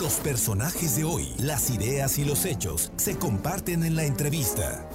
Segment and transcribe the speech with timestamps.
[0.00, 4.88] Los personajes de hoy, las ideas y los hechos se comparten en la entrevista.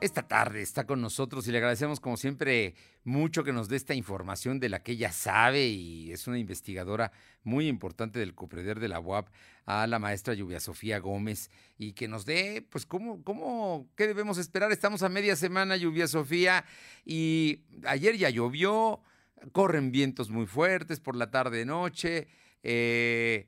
[0.00, 3.92] Esta tarde está con nosotros y le agradecemos como siempre mucho que nos dé esta
[3.92, 7.12] información de la que ella sabe y es una investigadora
[7.44, 9.28] muy importante del Copreder de la UAP
[9.66, 14.38] a la maestra Lluvia Sofía Gómez y que nos dé pues cómo, cómo, qué debemos
[14.38, 14.72] esperar.
[14.72, 16.64] Estamos a media semana Lluvia Sofía
[17.04, 19.02] y ayer ya llovió,
[19.52, 22.28] corren vientos muy fuertes por la tarde noche,
[22.62, 23.46] eh,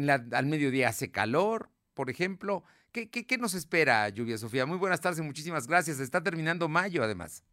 [0.00, 2.64] la, al mediodía hace calor, por ejemplo.
[2.92, 4.64] ¿Qué, nos espera, Lluvia Sofía?
[4.64, 6.00] Muy buenas tardes muchísimas gracias.
[6.00, 7.44] Está terminando mayo, además.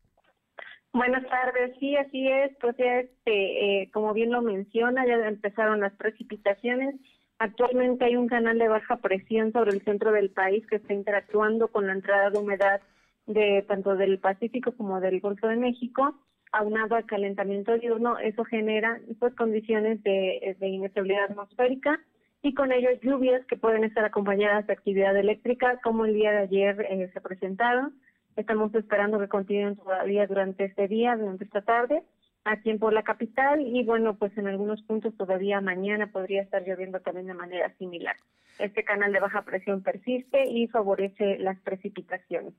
[0.94, 2.52] Buenas tardes, sí, así es.
[2.62, 6.96] Pues ya, este, eh, como bien lo menciona, ya empezaron las precipitaciones.
[7.40, 11.68] Actualmente hay un canal de baja presión sobre el centro del país que está interactuando
[11.68, 12.82] con la entrada de humedad
[13.26, 16.16] de tanto del Pacífico como del Golfo de México,
[16.54, 22.00] aunado al calentamiento diurno, eso genera pues condiciones de, de inestabilidad atmosférica
[22.44, 26.40] y con ello lluvias que pueden estar acompañadas de actividad eléctrica, como el día de
[26.40, 27.96] ayer eh, se presentaron.
[28.36, 32.04] Estamos esperando que continúen todavía durante este día, durante esta tarde,
[32.44, 37.00] aquí en Puebla Capital, y bueno, pues en algunos puntos todavía mañana podría estar lloviendo
[37.00, 38.18] también de manera similar.
[38.60, 42.54] Este canal de baja presión persiste y favorece las precipitaciones.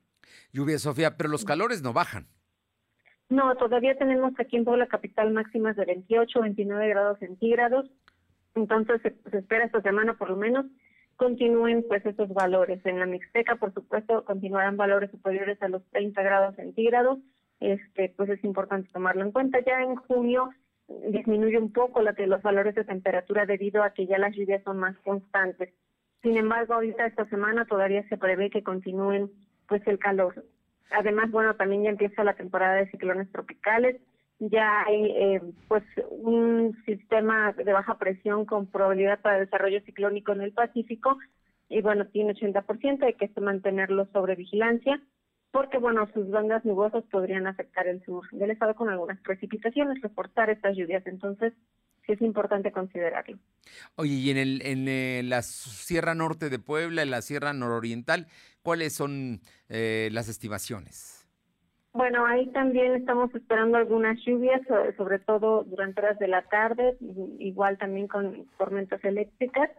[0.53, 2.27] Lluvia, Sofía, pero los calores no bajan.
[3.35, 7.91] No, todavía tenemos aquí en Puebla Capital máximas de 28, 29 grados centígrados,
[8.55, 10.67] entonces se, espera esta semana por lo menos
[11.17, 12.79] continúen pues esos valores.
[12.87, 17.19] En la Mixteca, por supuesto, continuarán valores superiores a los 30 grados centígrados.
[17.59, 19.59] Este, pues es importante tomarlo en cuenta.
[19.67, 20.51] Ya en junio
[21.09, 24.79] disminuye un poco la los valores de temperatura debido a que ya las lluvias son
[24.79, 25.75] más constantes.
[26.23, 29.33] Sin embargo, ahorita esta semana todavía se prevé que continúen
[29.67, 30.45] pues el calor.
[30.91, 34.01] Además, bueno, también ya empieza la temporada de ciclones tropicales.
[34.39, 40.43] Ya hay eh, pues un sistema de baja presión con probabilidad para desarrollo ciclónico en
[40.43, 41.19] el Pacífico.
[41.69, 45.01] Y bueno, tiene 80%, hay que mantenerlo sobre vigilancia
[45.55, 48.29] porque bueno, sus bandas nubosas podrían afectar el sur.
[48.33, 51.53] Del estado con algunas precipitaciones, reforzar estas lluvias, entonces
[52.13, 53.39] es importante considerarlo.
[53.97, 58.27] Oye, y en, el, en eh, la Sierra Norte de Puebla, en la Sierra Nororiental,
[58.63, 61.27] ¿cuáles son eh, las estimaciones?
[61.95, 64.61] Bueno, ahí también estamos esperando algunas lluvias,
[64.97, 66.97] sobre todo durante horas de la tarde,
[67.39, 69.71] igual también con tormentas eléctricas.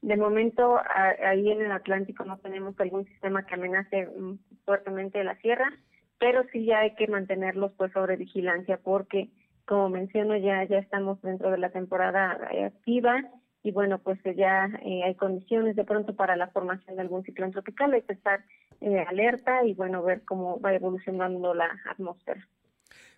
[0.00, 0.78] De momento,
[1.26, 5.72] ahí en el Atlántico no tenemos algún sistema que amenace mm, fuertemente la sierra,
[6.18, 9.30] pero sí ya hay que mantenerlos pues sobre vigilancia porque,
[9.66, 13.22] como menciono, ya ya estamos dentro de la temporada activa
[13.64, 17.50] y bueno, pues ya eh, hay condiciones de pronto para la formación de algún ciclón
[17.50, 18.44] tropical, hay que estar
[18.82, 22.46] eh, alerta y bueno, ver cómo va evolucionando la atmósfera.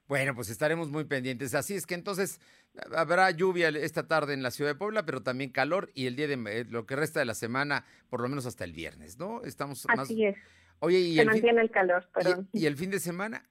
[0.06, 1.52] Bueno, pues estaremos muy pendientes.
[1.56, 2.40] Así es que entonces
[2.94, 6.28] habrá lluvia esta tarde en la ciudad de Puebla, pero también calor y el día
[6.28, 9.42] de eh, lo que resta de la semana, por lo menos hasta el viernes, ¿no?
[9.42, 10.36] Estamos Así es.
[10.78, 12.48] Oye, y Se el mantiene el calor, perdón.
[12.52, 13.44] ¿Y, el fin de semana?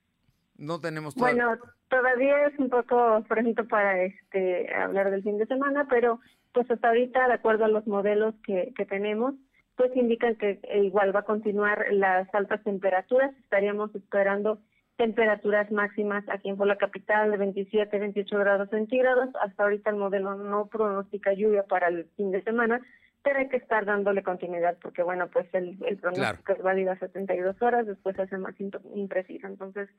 [0.57, 1.57] No tenemos Bueno,
[1.89, 6.19] todavía es un poco pronto para este hablar del fin de semana, pero
[6.53, 9.35] pues hasta ahorita, de acuerdo a los modelos que, que tenemos,
[9.75, 13.35] pues indican que igual va a continuar las altas temperaturas.
[13.43, 14.59] Estaríamos esperando
[14.97, 19.29] temperaturas máximas aquí en Puebla Capital de 27, 28 grados centígrados.
[19.41, 22.81] Hasta ahorita el modelo no pronostica lluvia para el fin de semana,
[23.25, 26.99] pero hay que estar dándole continuidad porque, bueno, pues el, el pronóstico es válido a
[26.99, 28.53] 72 horas, después hace más
[28.93, 29.47] impreciso.
[29.47, 29.89] Entonces,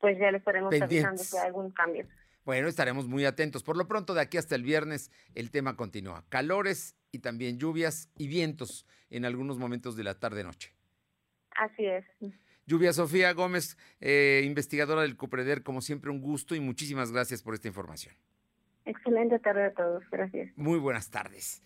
[0.00, 2.06] pues ya le estaremos avisando si hay algún cambio.
[2.44, 3.62] Bueno, estaremos muy atentos.
[3.62, 6.24] Por lo pronto, de aquí hasta el viernes, el tema continúa.
[6.28, 10.74] Calores y también lluvias y vientos en algunos momentos de la tarde-noche.
[11.54, 12.04] Así es.
[12.66, 17.54] Lluvia Sofía Gómez, eh, investigadora del COPREDER, como siempre un gusto y muchísimas gracias por
[17.54, 18.16] esta información.
[18.86, 20.50] Excelente tarde a todos, gracias.
[20.56, 21.62] Muy buenas tardes.